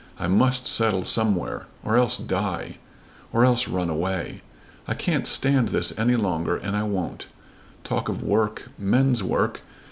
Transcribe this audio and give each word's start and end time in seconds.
I 0.17 0.27
must 0.27 0.65
settle 0.65 1.03
somewhere; 1.03 1.67
or 1.83 1.95
else 1.95 2.17
die; 2.17 2.79
or 3.31 3.45
else 3.45 3.67
run 3.67 3.87
away. 3.87 4.41
I 4.87 4.95
can't 4.95 5.27
stand 5.27 5.67
this 5.69 5.93
any 5.95 6.15
longer 6.15 6.57
and 6.57 6.75
I 6.75 6.81
won't. 6.81 7.27
Talk 7.83 8.09
of 8.09 8.23
work, 8.23 8.69
men's 8.79 9.21
work! 9.21 9.61